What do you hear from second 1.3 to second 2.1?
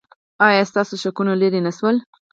لرې نه شول؟